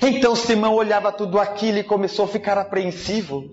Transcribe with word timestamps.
Então 0.00 0.36
Simão 0.36 0.74
olhava 0.74 1.10
tudo 1.10 1.38
aquilo 1.40 1.78
e 1.78 1.84
começou 1.84 2.24
a 2.24 2.28
ficar 2.28 2.56
apreensivo. 2.56 3.44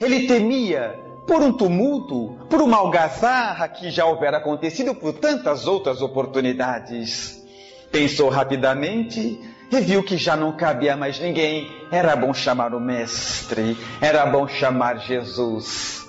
Ele 0.00 0.26
temia 0.26 0.94
por 1.26 1.42
um 1.42 1.52
tumulto, 1.52 2.36
por 2.50 2.60
uma 2.60 2.76
algazarra 2.76 3.68
que 3.68 3.90
já 3.90 4.04
houvera 4.04 4.36
acontecido 4.36 4.94
por 4.94 5.14
tantas 5.14 5.66
outras 5.66 6.02
oportunidades. 6.02 7.42
Pensou 7.90 8.28
rapidamente 8.28 9.40
e 9.70 9.80
viu 9.80 10.02
que 10.02 10.16
já 10.16 10.36
não 10.36 10.52
cabia 10.52 10.96
mais 10.96 11.18
ninguém. 11.18 11.70
Era 11.90 12.14
bom 12.14 12.34
chamar 12.34 12.74
o 12.74 12.80
Mestre, 12.80 13.76
era 14.00 14.26
bom 14.26 14.46
chamar 14.46 14.98
Jesus. 14.98 16.04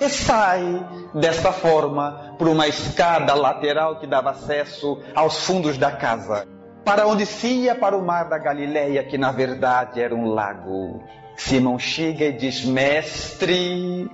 E 0.00 0.08
sai 0.08 0.84
desta 1.14 1.52
forma 1.52 2.34
por 2.38 2.48
uma 2.48 2.66
escada 2.66 3.34
lateral 3.34 4.00
que 4.00 4.06
dava 4.06 4.30
acesso 4.30 5.00
aos 5.14 5.44
fundos 5.44 5.78
da 5.78 5.92
casa, 5.92 6.46
para 6.84 7.06
onde 7.06 7.26
se 7.26 7.46
ia 7.46 7.74
para 7.74 7.96
o 7.96 8.04
mar 8.04 8.28
da 8.28 8.38
Galileia, 8.38 9.04
que 9.04 9.16
na 9.16 9.32
verdade 9.32 10.00
era 10.00 10.14
um 10.14 10.26
lago. 10.26 11.02
Simão 11.36 11.78
chega 11.78 12.26
e 12.26 12.32
diz: 12.32 12.64
Mestre, 12.64 14.10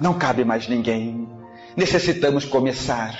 não 0.00 0.14
cabe 0.14 0.44
mais 0.44 0.68
ninguém. 0.68 1.28
Necessitamos 1.76 2.44
começar. 2.44 3.16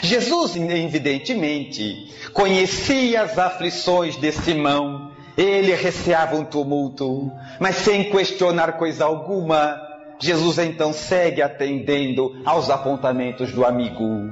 Jesus, 0.00 0.54
evidentemente, 0.56 2.12
conhecia 2.32 3.22
as 3.22 3.38
aflições 3.38 4.16
de 4.16 4.30
Simão. 4.30 5.10
Ele 5.36 5.74
receava 5.74 6.36
um 6.36 6.44
tumulto, 6.44 7.32
mas 7.58 7.76
sem 7.76 8.10
questionar 8.10 8.74
coisa 8.74 9.06
alguma, 9.06 9.80
Jesus 10.22 10.58
então 10.58 10.92
segue 10.92 11.42
atendendo 11.42 12.40
aos 12.44 12.70
apontamentos 12.70 13.52
do 13.52 13.64
amigo. 13.64 14.30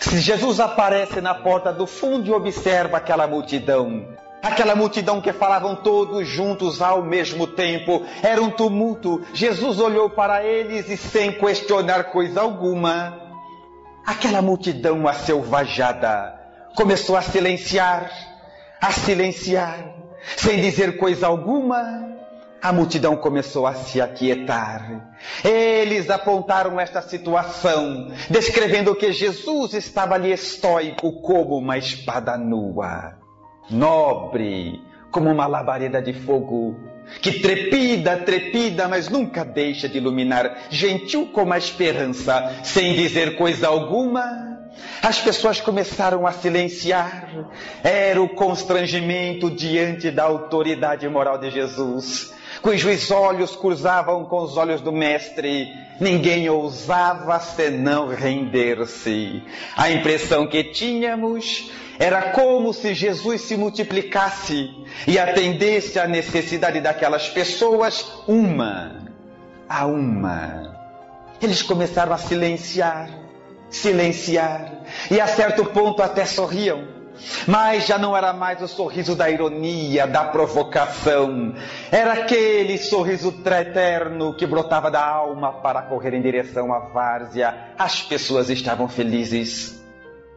Se 0.00 0.18
Jesus 0.18 0.58
aparece 0.58 1.20
na 1.20 1.34
porta 1.34 1.72
do 1.72 1.86
fundo 1.86 2.28
e 2.28 2.32
observa 2.32 2.96
aquela 2.96 3.26
multidão, 3.26 4.06
Aquela 4.40 4.76
multidão 4.76 5.20
que 5.20 5.32
falavam 5.32 5.74
todos 5.74 6.26
juntos 6.26 6.80
ao 6.80 7.02
mesmo 7.02 7.44
tempo. 7.44 8.04
Era 8.22 8.40
um 8.40 8.48
tumulto. 8.48 9.20
Jesus 9.34 9.80
olhou 9.80 10.08
para 10.10 10.44
eles 10.44 10.88
e, 10.88 10.96
sem 10.96 11.32
questionar 11.32 12.04
coisa 12.04 12.40
alguma, 12.40 13.20
aquela 14.06 14.40
multidão 14.40 15.08
acelvajada 15.08 16.38
começou 16.78 17.16
a 17.16 17.22
silenciar, 17.22 18.08
a 18.80 18.92
silenciar, 18.92 19.96
sem 20.36 20.60
dizer 20.60 20.96
coisa 20.96 21.26
alguma. 21.26 22.16
A 22.60 22.72
multidão 22.72 23.16
começou 23.16 23.66
a 23.66 23.74
se 23.74 24.00
aquietar. 24.00 25.12
Eles 25.44 26.10
apontaram 26.10 26.80
esta 26.80 27.00
situação, 27.00 28.10
descrevendo 28.28 28.96
que 28.96 29.12
Jesus 29.12 29.74
estava 29.74 30.14
ali 30.14 30.32
estoico 30.32 31.20
como 31.20 31.56
uma 31.56 31.78
espada 31.78 32.36
nua 32.36 33.16
nobre, 33.70 34.80
como 35.10 35.30
uma 35.30 35.46
labareda 35.46 36.00
de 36.02 36.12
fogo, 36.12 36.76
que 37.22 37.40
trepida, 37.40 38.16
trepida, 38.18 38.88
mas 38.88 39.08
nunca 39.08 39.44
deixa 39.44 39.88
de 39.88 39.98
iluminar, 39.98 40.66
gentil 40.70 41.28
como 41.32 41.52
a 41.52 41.58
esperança, 41.58 42.60
sem 42.64 42.94
dizer 42.94 43.36
coisa 43.36 43.68
alguma. 43.68 44.58
As 45.02 45.20
pessoas 45.20 45.60
começaram 45.60 46.26
a 46.26 46.32
silenciar. 46.32 47.46
Era 47.82 48.20
o 48.20 48.28
constrangimento 48.28 49.50
diante 49.50 50.10
da 50.10 50.24
autoridade 50.24 51.08
moral 51.08 51.38
de 51.38 51.50
Jesus, 51.50 52.32
cujos 52.58 53.10
olhos 53.10 53.56
cruzavam 53.56 54.24
com 54.24 54.42
os 54.42 54.56
olhos 54.56 54.80
do 54.80 54.92
Mestre. 54.92 55.68
Ninguém 56.00 56.48
ousava 56.48 57.38
senão 57.40 58.08
render-se. 58.08 59.42
A 59.76 59.90
impressão 59.90 60.46
que 60.46 60.64
tínhamos 60.64 61.70
era 61.98 62.30
como 62.30 62.72
se 62.72 62.94
Jesus 62.94 63.42
se 63.42 63.56
multiplicasse 63.56 64.70
e 65.06 65.18
atendesse 65.18 65.98
à 65.98 66.06
necessidade 66.06 66.80
daquelas 66.80 67.28
pessoas 67.28 68.06
uma 68.26 69.08
a 69.68 69.86
uma. 69.86 70.76
Eles 71.42 71.62
começaram 71.62 72.12
a 72.12 72.18
silenciar, 72.18 73.10
silenciar, 73.68 74.72
e 75.10 75.20
a 75.20 75.26
certo 75.26 75.64
ponto 75.66 76.02
até 76.02 76.24
sorriam. 76.24 76.97
Mas 77.46 77.86
já 77.86 77.98
não 77.98 78.16
era 78.16 78.32
mais 78.32 78.62
o 78.62 78.68
sorriso 78.68 79.14
da 79.14 79.30
ironia, 79.30 80.06
da 80.06 80.24
provocação. 80.24 81.54
Era 81.90 82.12
aquele 82.14 82.78
sorriso 82.78 83.34
eterno 83.44 84.34
que 84.34 84.46
brotava 84.46 84.90
da 84.90 85.04
alma 85.04 85.52
para 85.54 85.82
correr 85.82 86.14
em 86.14 86.22
direção 86.22 86.72
à 86.72 86.78
várzea. 86.78 87.72
As 87.78 88.02
pessoas 88.02 88.50
estavam 88.50 88.88
felizes 88.88 89.82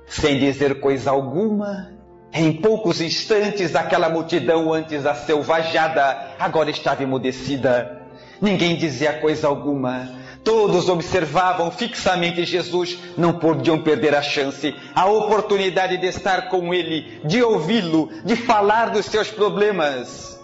sem 0.08 0.40
dizer 0.40 0.80
coisa 0.80 1.12
alguma. 1.12 1.91
Em 2.34 2.53
poucos 2.53 3.02
instantes, 3.02 3.75
aquela 3.75 4.09
multidão 4.09 4.72
antes 4.72 5.03
selvajada 5.25 6.34
agora 6.40 6.70
estava 6.70 7.03
emudecida. 7.03 8.02
Ninguém 8.41 8.75
dizia 8.75 9.20
coisa 9.20 9.47
alguma. 9.47 10.21
Todos 10.44 10.90
observavam 10.90 11.69
fixamente 11.69 12.44
Jesus, 12.46 12.97
não 13.16 13.34
podiam 13.34 13.81
perder 13.81 14.16
a 14.16 14.22
chance, 14.24 14.75
a 14.96 15.06
oportunidade 15.06 15.97
de 15.97 16.07
estar 16.07 16.50
com 16.50 16.74
Ele, 16.74 17.22
de 17.24 17.44
ouvi-lo, 17.44 18.09
de 18.25 18.35
falar 18.35 18.90
dos 18.90 19.06
seus 19.06 19.29
problemas. 19.29 20.40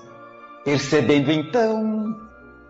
Percebendo 0.64 1.32
então 1.32 2.16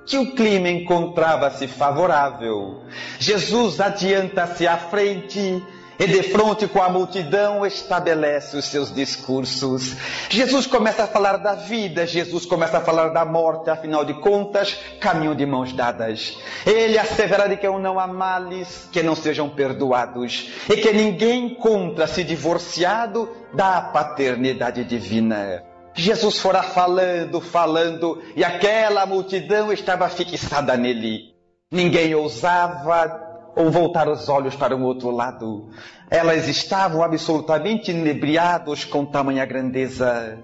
que 0.06 0.18
o 0.18 0.34
clima 0.34 0.70
encontrava-se 0.70 1.68
favorável, 1.68 2.84
Jesus 3.20 3.82
adianta-se 3.82 4.66
à 4.66 4.78
frente 4.78 5.62
e 6.00 6.06
de 6.06 6.24
frente 6.24 6.68
com 6.68 6.82
a 6.82 6.90
multidão 6.90 7.66
estabelece 7.66 8.58
os 8.58 8.66
seus 8.66 8.94
discursos. 8.94 9.96
Jesus 10.30 10.68
começa 10.68 11.04
a 11.04 11.08
falar 11.08 11.38
da 11.38 11.56
vida, 11.56 12.06
Jesus 12.06 12.46
começa 12.46 12.78
a 12.78 12.82
falar 12.82 13.10
da 13.10 13.26
morte, 13.26 13.70
afinal 13.70 14.06
de 14.06 14.14
contas, 14.16 14.78
caminham 15.00 15.36
de 15.36 15.46
mãos 15.46 15.74
dadas. 15.74 16.38
Ele 16.66 16.98
assevera 16.98 17.48
de 17.48 17.58
que 17.58 17.68
não 17.68 18.00
há 18.00 18.08
males 18.08 18.88
que 18.92 19.02
não 19.02 19.16
sejam 19.16 19.50
perdoados 19.50 20.50
e 20.70 20.78
que 20.78 20.94
ninguém 20.94 21.48
encontra-se 21.48 22.24
divorciado 22.24 23.30
da 23.54 23.82
paternidade 23.82 24.84
divina. 24.84 25.64
Jesus 25.94 26.38
fora 26.38 26.62
falando, 26.62 27.42
falando, 27.42 28.22
e 28.36 28.44
aquela 28.44 29.06
multidão 29.08 29.74
estava 29.74 30.08
fixada 30.10 30.78
nele. 30.78 31.34
Ninguém 31.72 32.14
ousava 32.14 33.27
ou 33.58 33.72
voltar 33.72 34.08
os 34.08 34.30
olhos 34.30 34.56
para 34.56 34.76
o 34.76 34.84
outro 34.84 35.10
lado. 35.10 35.68
Elas 36.10 36.48
estavam 36.48 37.04
absolutamente 37.04 37.92
inebriados 37.92 38.86
com 38.86 39.04
tamanha 39.04 39.46
grandeza. 39.46 40.38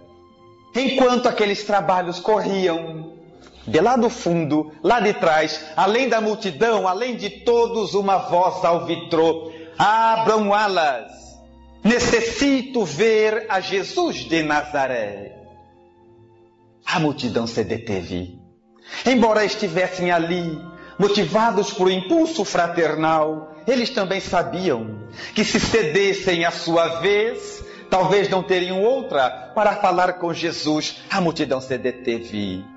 Enquanto 0.75 1.29
aqueles 1.29 1.63
trabalhos 1.63 2.19
corriam, 2.19 3.13
de 3.67 3.79
lá 3.79 3.95
do 3.95 4.09
fundo, 4.09 4.71
lá 4.83 4.99
de 4.99 5.13
trás, 5.13 5.63
além 5.77 6.09
da 6.09 6.19
multidão, 6.19 6.87
além 6.87 7.15
de 7.15 7.29
todos, 7.29 7.93
uma 7.93 8.17
voz 8.17 8.65
alvitrou: 8.65 9.53
Abram 9.77 10.51
alas, 10.51 11.11
necessito 11.83 12.83
ver 12.83 13.45
a 13.47 13.59
Jesus 13.59 14.17
de 14.25 14.41
Nazaré. 14.41 15.37
A 16.85 16.99
multidão 16.99 17.45
se 17.45 17.63
deteve. 17.63 18.41
Embora 19.05 19.45
estivessem 19.45 20.11
ali, 20.11 20.59
motivados 20.97 21.71
por 21.71 21.91
impulso 21.91 22.43
fraternal, 22.43 23.55
eles 23.67 23.89
também 23.89 24.19
sabiam 24.19 24.99
que 25.33 25.43
se 25.43 25.59
cedessem 25.59 26.45
à 26.45 26.51
sua 26.51 26.99
vez, 26.99 27.63
talvez 27.89 28.29
não 28.29 28.43
teriam 28.43 28.81
outra 28.81 29.29
para 29.53 29.75
falar 29.75 30.13
com 30.13 30.33
Jesus. 30.33 30.97
A 31.09 31.21
multidão 31.21 31.61
se 31.61 31.77
deteve. 31.77 32.72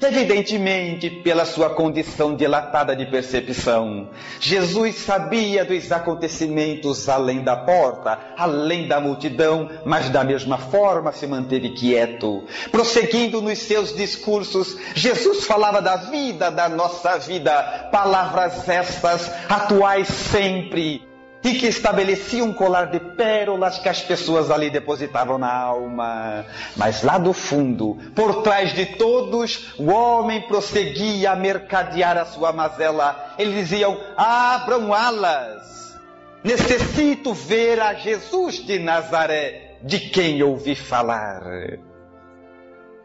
Evidentemente, 0.00 1.10
pela 1.10 1.44
sua 1.44 1.70
condição 1.70 2.36
dilatada 2.36 2.94
de 2.94 3.04
percepção, 3.06 4.08
Jesus 4.38 4.94
sabia 4.94 5.64
dos 5.64 5.90
acontecimentos 5.90 7.08
além 7.08 7.42
da 7.42 7.56
porta, 7.56 8.16
além 8.36 8.86
da 8.86 9.00
multidão, 9.00 9.68
mas 9.84 10.08
da 10.08 10.22
mesma 10.22 10.56
forma 10.56 11.10
se 11.10 11.26
manteve 11.26 11.70
quieto. 11.70 12.44
Prosseguindo 12.70 13.42
nos 13.42 13.58
seus 13.58 13.94
discursos, 13.94 14.76
Jesus 14.94 15.44
falava 15.44 15.82
da 15.82 15.96
vida, 15.96 16.48
da 16.48 16.68
nossa 16.68 17.18
vida, 17.18 17.88
palavras 17.90 18.68
estas 18.68 19.28
atuais 19.48 20.06
sempre, 20.06 21.07
e 21.48 21.54
que 21.58 21.66
estabelecia 21.66 22.44
um 22.44 22.52
colar 22.52 22.86
de 22.86 23.00
pérolas 23.00 23.78
que 23.78 23.88
as 23.88 24.02
pessoas 24.02 24.50
ali 24.50 24.70
depositavam 24.70 25.38
na 25.38 25.52
alma. 25.52 26.44
Mas 26.76 27.02
lá 27.02 27.16
do 27.16 27.32
fundo, 27.32 27.96
por 28.14 28.42
trás 28.42 28.74
de 28.74 28.84
todos, 28.84 29.74
o 29.78 29.90
homem 29.90 30.42
prosseguia 30.42 31.32
a 31.32 31.36
mercadear 31.36 32.18
a 32.18 32.26
sua 32.26 32.52
mazela. 32.52 33.34
Eles 33.38 33.54
diziam: 33.54 33.98
abram 34.16 34.92
alas. 34.92 35.96
Necessito 36.44 37.34
ver 37.34 37.80
a 37.80 37.94
Jesus 37.94 38.64
de 38.64 38.78
Nazaré, 38.78 39.78
de 39.82 39.98
quem 39.98 40.42
ouvi 40.42 40.74
falar. 40.74 41.42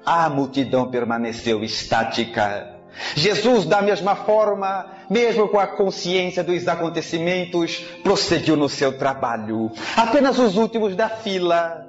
A 0.05 0.29
multidão 0.29 0.91
permaneceu 0.91 1.63
estática 1.63 2.72
Jesus, 3.15 3.65
da 3.65 3.81
mesma 3.81 4.15
forma, 4.15 4.85
mesmo 5.09 5.47
com 5.47 5.59
a 5.59 5.67
consciência 5.67 6.43
dos 6.43 6.67
acontecimentos, 6.67 7.77
prosseguiu 8.03 8.55
no 8.55 8.69
seu 8.69 8.97
trabalho. 8.97 9.71
Apenas 9.95 10.37
os 10.39 10.55
últimos 10.57 10.95
da 10.95 11.09
fila, 11.09 11.87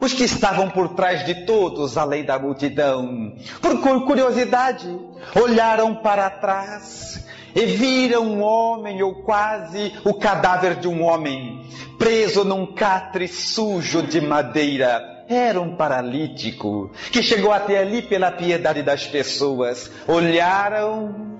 os 0.00 0.12
que 0.12 0.24
estavam 0.24 0.70
por 0.70 0.90
trás 0.90 1.24
de 1.24 1.46
todos, 1.46 1.98
além 1.98 2.24
da 2.24 2.38
multidão, 2.38 3.34
por 3.60 3.80
curiosidade, 4.04 4.88
olharam 5.36 5.96
para 5.96 6.30
trás 6.30 7.26
e 7.54 7.66
viram 7.66 8.22
um 8.22 8.42
homem, 8.42 9.02
ou 9.02 9.22
quase 9.22 9.92
o 10.04 10.14
cadáver 10.14 10.76
de 10.76 10.88
um 10.88 11.02
homem, 11.02 11.68
preso 11.98 12.44
num 12.44 12.66
catre 12.66 13.28
sujo 13.28 14.02
de 14.02 14.20
madeira. 14.20 15.19
Era 15.30 15.60
um 15.60 15.76
paralítico 15.76 16.90
que 17.12 17.22
chegou 17.22 17.52
até 17.52 17.78
ali 17.78 18.02
pela 18.02 18.32
piedade 18.32 18.82
das 18.82 19.06
pessoas. 19.06 19.88
Olharam, 20.08 21.38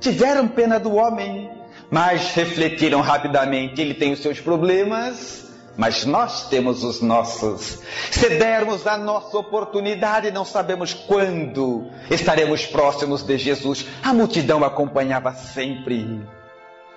tiveram 0.00 0.48
pena 0.48 0.80
do 0.80 0.94
homem, 0.94 1.50
mas 1.90 2.32
refletiram 2.32 3.02
rapidamente: 3.02 3.82
ele 3.82 3.92
tem 3.92 4.14
os 4.14 4.22
seus 4.22 4.40
problemas, 4.40 5.46
mas 5.76 6.06
nós 6.06 6.48
temos 6.48 6.82
os 6.82 7.02
nossos. 7.02 7.80
Se 8.10 8.30
dermos 8.30 8.86
a 8.86 8.96
nossa 8.96 9.36
oportunidade, 9.36 10.30
não 10.30 10.46
sabemos 10.46 10.94
quando 10.94 11.86
estaremos 12.10 12.64
próximos 12.64 13.22
de 13.22 13.36
Jesus. 13.36 13.84
A 14.02 14.14
multidão 14.14 14.64
acompanhava 14.64 15.34
sempre. 15.34 16.18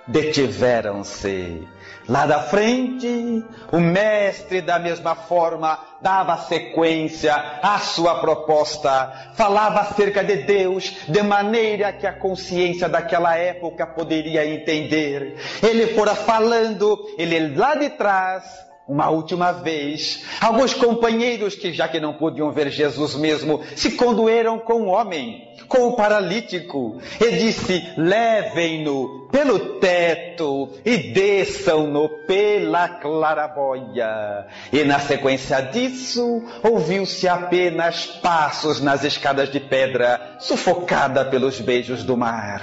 Detiveram-se. 0.06 1.68
Lá 2.08 2.26
da 2.26 2.40
frente, 2.40 3.44
o 3.70 3.78
mestre, 3.78 4.60
da 4.60 4.78
mesma 4.78 5.14
forma, 5.14 5.78
dava 6.00 6.36
sequência 6.36 7.34
à 7.62 7.78
sua 7.78 8.20
proposta, 8.20 9.32
falava 9.34 9.80
acerca 9.80 10.24
de 10.24 10.38
Deus, 10.38 10.96
de 11.08 11.22
maneira 11.22 11.92
que 11.92 12.06
a 12.06 12.12
consciência 12.12 12.88
daquela 12.88 13.36
época 13.36 13.86
poderia 13.86 14.44
entender. 14.44 15.36
Ele 15.62 15.94
fora 15.94 16.16
falando, 16.16 16.98
ele 17.16 17.54
lá 17.56 17.76
de 17.76 17.90
trás, 17.90 18.42
uma 18.92 19.08
última 19.08 19.52
vez, 19.52 20.22
alguns 20.38 20.74
companheiros 20.74 21.54
que, 21.54 21.72
já 21.72 21.88
que 21.88 21.98
não 21.98 22.12
podiam 22.12 22.52
ver 22.52 22.70
Jesus 22.70 23.14
mesmo, 23.14 23.62
se 23.74 23.92
condoeram 23.92 24.58
com 24.58 24.82
o 24.82 24.88
homem, 24.88 25.48
com 25.66 25.88
o 25.88 25.96
paralítico, 25.96 27.00
e 27.18 27.30
disse: 27.30 27.82
levem-no 27.96 29.28
pelo 29.32 29.80
teto 29.80 30.68
e 30.84 30.98
desçam-no 31.10 32.06
pela 32.26 32.86
claraboia. 32.86 34.46
E 34.70 34.84
na 34.84 35.00
sequência 35.00 35.62
disso, 35.62 36.42
ouviu-se 36.62 37.26
apenas 37.26 38.04
passos 38.06 38.82
nas 38.82 39.04
escadas 39.04 39.50
de 39.50 39.58
pedra, 39.58 40.36
sufocada 40.38 41.24
pelos 41.24 41.58
beijos 41.60 42.04
do 42.04 42.14
mar. 42.14 42.62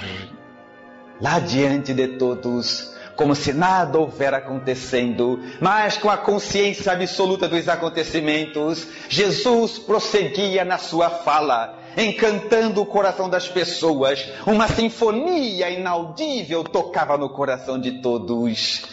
Lá 1.20 1.40
diante 1.40 1.92
de 1.92 2.06
todos, 2.06 2.94
como 3.20 3.34
se 3.34 3.52
nada 3.52 3.98
houvera 3.98 4.38
acontecendo, 4.38 5.40
mas 5.60 5.98
com 5.98 6.08
a 6.08 6.16
consciência 6.16 6.90
absoluta 6.90 7.46
dos 7.46 7.68
acontecimentos, 7.68 8.86
Jesus 9.10 9.78
prosseguia 9.78 10.64
na 10.64 10.78
sua 10.78 11.10
fala, 11.10 11.78
encantando 11.98 12.80
o 12.80 12.86
coração 12.86 13.28
das 13.28 13.46
pessoas. 13.46 14.26
Uma 14.46 14.66
sinfonia 14.68 15.68
inaudível 15.68 16.64
tocava 16.64 17.18
no 17.18 17.28
coração 17.28 17.78
de 17.78 18.00
todos. 18.00 18.86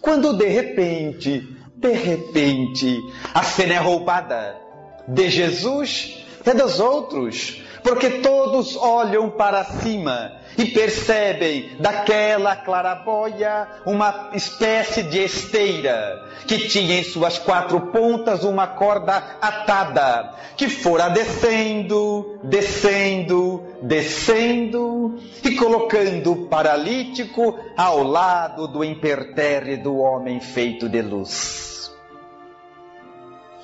Quando 0.00 0.32
de 0.32 0.48
repente, 0.48 1.46
de 1.76 1.92
repente, 1.92 2.98
a 3.34 3.42
cena 3.42 3.74
é 3.74 3.78
roubada 3.80 4.56
de 5.06 5.28
Jesus 5.28 6.23
e 6.46 6.52
dos 6.52 6.78
outros, 6.80 7.62
porque 7.82 8.10
todos 8.20 8.76
olham 8.76 9.30
para 9.30 9.64
cima 9.64 10.32
e 10.56 10.66
percebem 10.66 11.76
daquela 11.78 12.54
claraboia 12.54 13.68
uma 13.84 14.30
espécie 14.34 15.02
de 15.02 15.20
esteira 15.24 16.22
que 16.46 16.68
tinha 16.68 17.00
em 17.00 17.04
suas 17.04 17.38
quatro 17.38 17.80
pontas 17.92 18.44
uma 18.44 18.66
corda 18.66 19.16
atada 19.40 20.34
que 20.56 20.68
fora 20.68 21.08
descendo, 21.08 22.38
descendo, 22.42 23.62
descendo 23.82 25.18
e 25.42 25.56
colocando 25.56 26.32
o 26.32 26.46
paralítico 26.46 27.58
ao 27.76 28.02
lado 28.02 28.68
do 28.68 28.84
impertérrito 28.84 29.96
homem 29.96 30.40
feito 30.40 30.88
de 30.88 31.02
luz. 31.02 31.83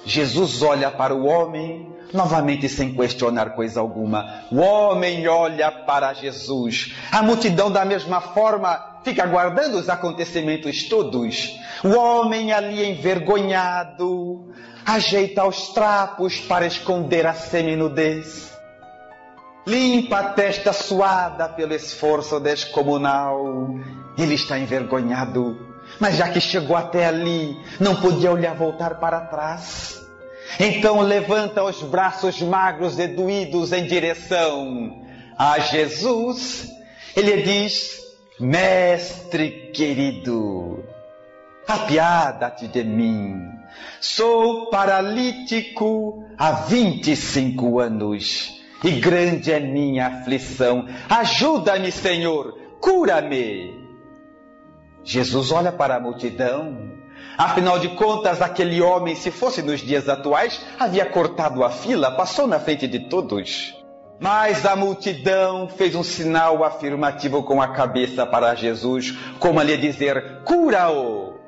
Jesus 0.05 0.63
olha 0.63 0.91
para 0.91 1.15
o 1.15 1.27
homem 1.27 1.91
novamente 2.13 2.69
sem 2.69 2.95
questionar 2.95 3.51
coisa 3.51 3.81
alguma. 3.81 4.45
O 4.51 4.59
homem 4.59 5.27
olha 5.29 5.71
para 5.71 6.13
Jesus. 6.13 6.95
A 7.11 7.23
multidão, 7.23 7.71
da 7.71 7.85
mesma 7.85 8.21
forma, 8.21 9.01
fica 9.05 9.23
aguardando 9.23 9.79
os 9.79 9.89
acontecimentos 9.89 10.85
todos. 10.85 11.57
O 11.85 11.97
homem 11.97 12.53
ali 12.53 12.85
envergonhado, 12.85 14.53
ajeita 14.85 15.45
os 15.47 15.69
trapos 15.69 16.41
para 16.41 16.67
esconder 16.67 17.27
a 17.27 17.35
seminudez. 17.35 18.51
Limpa 19.67 20.19
a 20.19 20.25
testa 20.33 20.73
suada 20.73 21.49
pelo 21.49 21.75
esforço 21.75 22.41
descomunal. 22.41 23.77
Ele 24.19 24.35
está 24.35 24.59
envergonhado, 24.59 25.70
mas 26.01 26.17
já 26.17 26.29
que 26.31 26.41
chegou 26.41 26.77
até 26.77 27.07
ali, 27.07 27.57
não 27.79 27.97
podia 27.97 28.33
olhar 28.33 28.55
voltar 28.55 28.95
para 28.95 29.21
trás. 29.21 30.01
Então 30.59 31.01
levanta 31.01 31.63
os 31.63 31.83
braços 31.83 32.41
magros 32.41 32.99
e 32.99 33.07
doídos 33.07 33.73
em 33.73 33.85
direção 33.85 35.05
a 35.39 35.59
Jesus. 35.59 36.69
Ele 37.15 37.43
diz: 37.43 38.01
Mestre 38.41 39.71
querido, 39.73 40.83
apiada-te 41.69 42.67
de 42.67 42.83
mim. 42.83 43.49
Sou 44.01 44.71
paralítico 44.71 46.25
há 46.37 46.53
25 46.53 47.79
anos 47.79 48.61
e 48.83 48.93
grande 48.93 49.53
é 49.53 49.61
minha 49.61 50.07
aflição. 50.07 50.89
Ajuda-me, 51.09 51.93
Senhor, 51.93 52.59
cura-me. 52.81 53.80
Jesus 55.05 55.51
olha 55.51 55.73
para 55.73 55.97
a 55.97 56.01
multidão 56.01 56.91
Afinal 57.41 57.79
de 57.79 57.89
contas, 57.89 58.43
aquele 58.43 58.83
homem, 58.83 59.15
se 59.15 59.31
fosse 59.31 59.63
nos 59.63 59.81
dias 59.81 60.11
atuais, 60.11 60.61
havia 60.79 61.07
cortado 61.07 61.65
a 61.65 61.71
fila, 61.71 62.11
passou 62.11 62.47
na 62.47 62.61
frente 62.61 62.87
de 62.87 63.09
todos. 63.09 63.75
Mas 64.21 64.67
a 64.67 64.77
multidão 64.77 65.67
fez 65.67 65.95
um 65.95 66.03
sinal 66.03 66.63
afirmativo 66.63 67.43
com 67.43 67.63
a 67.63 67.69
cabeça 67.69 68.27
para 68.27 68.55
Jesus, 68.55 69.15
como 69.39 69.59
a 69.59 69.65
lhe 69.65 69.79
dizer: 69.79 70.43
cura-o, 70.45 71.39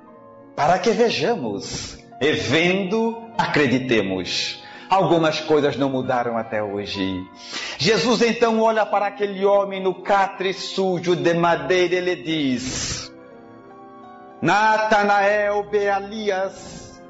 para 0.56 0.78
que 0.78 0.92
vejamos. 0.92 1.98
E 2.18 2.32
vendo, 2.32 3.24
acreditemos. 3.36 4.62
Algumas 4.88 5.40
coisas 5.40 5.76
não 5.76 5.90
mudaram 5.90 6.38
até 6.38 6.62
hoje. 6.62 7.22
Jesus 7.76 8.22
então 8.22 8.60
olha 8.60 8.86
para 8.86 9.08
aquele 9.08 9.44
homem 9.44 9.82
no 9.82 9.94
catre 9.94 10.54
sujo 10.54 11.16
de 11.16 11.34
madeira 11.34 11.96
e 11.96 12.00
lhe 12.00 12.16
diz: 12.16 12.91
Natanael 14.42 15.62
Bealias, 15.70 17.00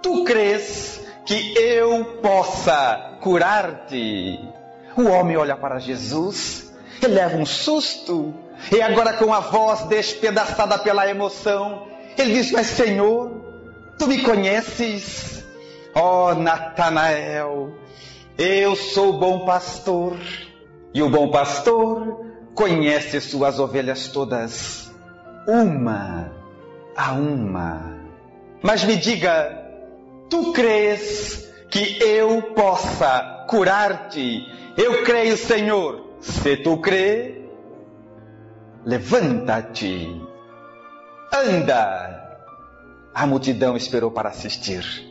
tu 0.00 0.24
crês 0.24 1.06
que 1.26 1.54
eu 1.58 2.18
possa 2.22 3.18
curar-te? 3.20 4.40
O 4.96 5.04
homem 5.06 5.36
olha 5.36 5.54
para 5.54 5.78
Jesus, 5.78 6.72
ele 7.02 7.16
leva 7.16 7.36
um 7.36 7.44
susto, 7.44 8.34
e 8.72 8.80
agora 8.80 9.12
com 9.12 9.30
a 9.30 9.40
voz 9.40 9.82
despedaçada 9.88 10.78
pela 10.78 11.06
emoção, 11.06 11.86
ele 12.16 12.32
diz: 12.32 12.50
Mas 12.50 12.68
Senhor, 12.68 13.30
tu 13.98 14.06
me 14.06 14.22
conheces? 14.22 15.44
Ó 15.94 16.30
oh, 16.30 16.34
Natanael, 16.34 17.74
eu 18.38 18.74
sou 18.74 19.18
bom 19.18 19.44
pastor, 19.44 20.16
e 20.94 21.02
o 21.02 21.10
bom 21.10 21.30
pastor 21.30 22.24
conhece 22.54 23.20
suas 23.20 23.58
ovelhas 23.58 24.08
todas, 24.08 24.90
uma 25.46 26.39
a 27.00 27.12
uma. 27.12 27.98
Mas 28.62 28.84
me 28.84 28.94
diga, 28.96 29.64
tu 30.28 30.52
crês 30.52 31.50
que 31.70 31.98
eu 32.02 32.42
possa 32.54 33.46
curar-te? 33.48 34.46
Eu 34.76 35.02
creio, 35.02 35.36
Senhor. 35.36 36.10
Se 36.20 36.58
tu 36.58 36.76
crê, 36.76 37.46
levanta-te, 38.84 40.20
anda. 41.32 42.18
A 43.14 43.26
multidão 43.26 43.76
esperou 43.76 44.10
para 44.10 44.28
assistir. 44.28 45.09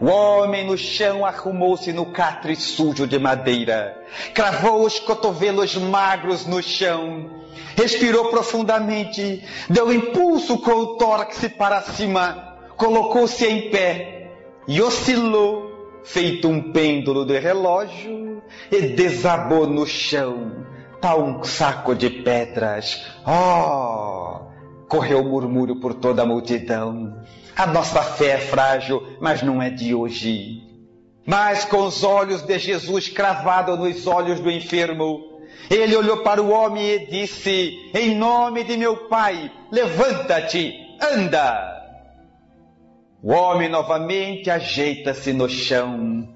O 0.00 0.06
homem 0.06 0.64
no 0.64 0.78
chão 0.78 1.26
arrumou-se 1.26 1.92
no 1.92 2.06
catre 2.06 2.54
sujo 2.54 3.06
de 3.06 3.18
madeira, 3.18 4.00
cravou 4.32 4.84
os 4.84 5.00
cotovelos 5.00 5.74
magros 5.74 6.46
no 6.46 6.62
chão, 6.62 7.28
respirou 7.76 8.30
profundamente, 8.30 9.44
deu 9.68 9.92
impulso 9.92 10.58
com 10.58 10.70
o 10.70 10.96
tórax 10.96 11.48
para 11.58 11.82
cima, 11.82 12.58
colocou-se 12.76 13.44
em 13.44 13.70
pé 13.70 14.30
e 14.68 14.80
oscilou, 14.80 16.00
feito 16.04 16.48
um 16.48 16.70
pêndulo 16.70 17.26
de 17.26 17.38
relógio, 17.40 18.40
e 18.70 18.80
desabou 18.80 19.66
no 19.66 19.84
chão, 19.84 20.64
tal 21.00 21.24
um 21.24 21.42
saco 21.42 21.92
de 21.94 22.08
pedras. 22.08 23.04
Oh! 23.26 24.48
correu 24.88 25.22
murmúrio 25.22 25.76
por 25.76 25.94
toda 25.94 26.22
a 26.22 26.26
multidão. 26.26 27.14
A 27.58 27.66
nossa 27.66 28.00
fé 28.04 28.34
é 28.34 28.38
frágil, 28.38 29.16
mas 29.20 29.42
não 29.42 29.60
é 29.60 29.68
de 29.68 29.92
hoje. 29.92 30.62
Mas 31.26 31.64
com 31.64 31.86
os 31.86 32.04
olhos 32.04 32.40
de 32.42 32.56
Jesus 32.56 33.08
cravados 33.08 33.76
nos 33.76 34.06
olhos 34.06 34.38
do 34.38 34.48
enfermo, 34.48 35.40
ele 35.68 35.96
olhou 35.96 36.18
para 36.18 36.40
o 36.40 36.50
homem 36.50 36.88
e 36.88 37.06
disse: 37.06 37.90
Em 37.92 38.14
nome 38.14 38.62
de 38.62 38.76
meu 38.76 39.08
Pai, 39.08 39.50
levanta-te, 39.72 40.72
anda. 41.02 41.76
O 43.20 43.32
homem 43.32 43.68
novamente 43.68 44.48
ajeita-se 44.48 45.32
no 45.32 45.48
chão, 45.48 46.32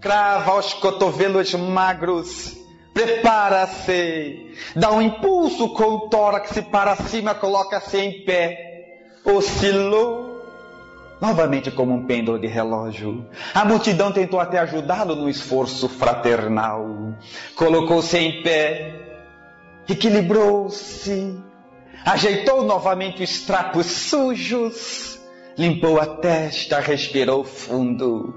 crava 0.00 0.58
os 0.58 0.72
cotovelos 0.72 1.52
magros, 1.52 2.56
prepara-se, 2.94 4.54
dá 4.74 4.90
um 4.90 5.02
impulso 5.02 5.68
com 5.74 5.84
o 5.84 6.08
tórax 6.08 6.58
para 6.72 6.96
cima, 6.96 7.34
coloca-se 7.34 7.98
em 7.98 8.24
pé, 8.24 9.12
oscilou, 9.22 10.29
novamente 11.20 11.70
como 11.70 11.94
um 11.94 12.06
pêndulo 12.06 12.38
de 12.38 12.46
relógio. 12.46 13.26
A 13.54 13.64
multidão 13.64 14.10
tentou 14.10 14.40
até 14.40 14.58
ajudá-lo 14.58 15.14
no 15.14 15.28
esforço 15.28 15.88
fraternal. 15.88 17.14
Colocou-se 17.54 18.16
em 18.16 18.42
pé, 18.42 18.94
equilibrou-se, 19.88 21.38
ajeitou 22.04 22.64
novamente 22.64 23.22
os 23.22 23.42
trapos 23.42 23.86
sujos, 23.86 25.20
limpou 25.58 26.00
a 26.00 26.06
testa, 26.06 26.80
respirou 26.80 27.44
fundo. 27.44 28.34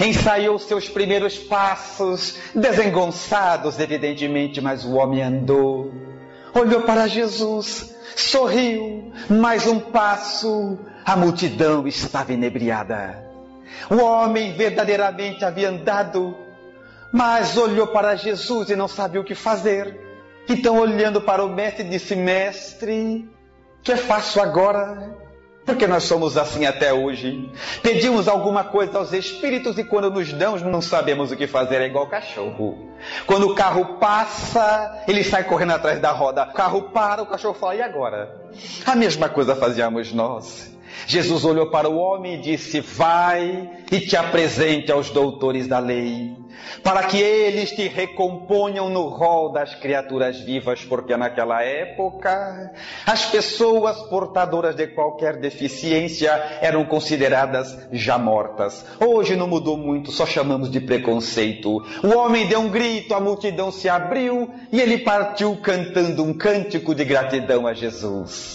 Ensaiou 0.00 0.58
seus 0.58 0.88
primeiros 0.88 1.36
passos, 1.36 2.38
desengonçados, 2.54 3.78
evidentemente, 3.78 4.60
mas 4.60 4.84
o 4.84 4.94
homem 4.94 5.22
andou. 5.22 5.92
Olhou 6.54 6.82
para 6.82 7.06
Jesus, 7.06 7.94
sorriu, 8.16 9.12
mais 9.28 9.66
um 9.66 9.78
passo, 9.78 10.78
a 11.04 11.16
multidão 11.16 11.86
estava 11.86 12.32
inebriada. 12.32 13.22
O 13.90 13.96
homem 13.96 14.54
verdadeiramente 14.54 15.44
havia 15.44 15.68
andado, 15.68 16.36
mas 17.12 17.56
olhou 17.56 17.86
para 17.88 18.16
Jesus 18.16 18.70
e 18.70 18.76
não 18.76 18.88
sabia 18.88 19.20
o 19.20 19.24
que 19.24 19.34
fazer. 19.34 20.00
Então, 20.48 20.78
olhando 20.78 21.20
para 21.20 21.44
o 21.44 21.48
mestre, 21.48 21.84
disse: 21.84 22.16
Mestre, 22.16 23.28
que 23.82 23.96
faço 23.96 24.40
agora? 24.40 25.24
Porque 25.64 25.86
nós 25.86 26.04
somos 26.04 26.36
assim 26.36 26.66
até 26.66 26.92
hoje. 26.92 27.50
Pedimos 27.82 28.28
alguma 28.28 28.64
coisa 28.64 28.98
aos 28.98 29.14
espíritos 29.14 29.78
e 29.78 29.84
quando 29.84 30.10
nos 30.10 30.30
dão, 30.30 30.58
não 30.58 30.82
sabemos 30.82 31.32
o 31.32 31.36
que 31.36 31.46
fazer. 31.46 31.80
É 31.80 31.86
igual 31.86 32.06
cachorro. 32.06 32.90
Quando 33.26 33.48
o 33.48 33.54
carro 33.54 33.98
passa, 33.98 35.04
ele 35.08 35.24
sai 35.24 35.44
correndo 35.44 35.72
atrás 35.72 35.98
da 35.98 36.12
roda. 36.12 36.44
O 36.44 36.52
carro 36.52 36.82
para, 36.90 37.22
o 37.22 37.26
cachorro 37.26 37.54
fala: 37.54 37.76
e 37.76 37.82
agora? 37.82 38.36
A 38.84 38.94
mesma 38.94 39.28
coisa 39.28 39.56
fazíamos 39.56 40.12
nós. 40.12 40.73
Jesus 41.06 41.44
olhou 41.44 41.70
para 41.70 41.88
o 41.88 41.96
homem 41.96 42.34
e 42.34 42.38
disse: 42.38 42.80
Vai 42.80 43.70
e 43.90 44.00
te 44.00 44.16
apresente 44.16 44.90
aos 44.90 45.10
doutores 45.10 45.66
da 45.66 45.78
lei, 45.78 46.36
para 46.82 47.04
que 47.04 47.20
eles 47.20 47.70
te 47.72 47.86
recomponham 47.88 48.88
no 48.88 49.08
rol 49.08 49.52
das 49.52 49.74
criaturas 49.74 50.40
vivas, 50.40 50.84
porque 50.84 51.16
naquela 51.16 51.62
época 51.62 52.72
as 53.06 53.26
pessoas 53.26 54.00
portadoras 54.08 54.74
de 54.74 54.86
qualquer 54.88 55.36
deficiência 55.36 56.30
eram 56.60 56.84
consideradas 56.84 57.86
já 57.92 58.18
mortas. 58.18 58.84
Hoje 58.98 59.36
não 59.36 59.46
mudou 59.46 59.76
muito, 59.76 60.10
só 60.10 60.24
chamamos 60.24 60.70
de 60.70 60.80
preconceito. 60.80 61.84
O 62.02 62.16
homem 62.16 62.46
deu 62.46 62.60
um 62.60 62.70
grito, 62.70 63.14
a 63.14 63.20
multidão 63.20 63.70
se 63.70 63.88
abriu 63.88 64.50
e 64.72 64.80
ele 64.80 64.98
partiu 64.98 65.56
cantando 65.56 66.24
um 66.24 66.32
cântico 66.32 66.94
de 66.94 67.04
gratidão 67.04 67.66
a 67.66 67.74
Jesus. 67.74 68.52